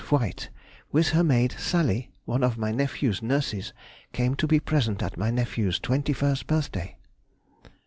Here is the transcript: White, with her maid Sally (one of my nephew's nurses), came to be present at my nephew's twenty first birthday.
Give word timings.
White, 0.09 0.49
with 0.91 1.09
her 1.09 1.23
maid 1.23 1.51
Sally 1.59 2.09
(one 2.25 2.43
of 2.43 2.57
my 2.57 2.71
nephew's 2.71 3.21
nurses), 3.21 3.71
came 4.13 4.33
to 4.37 4.47
be 4.47 4.59
present 4.59 5.03
at 5.03 5.15
my 5.15 5.29
nephew's 5.29 5.77
twenty 5.79 6.11
first 6.11 6.47
birthday. 6.47 6.97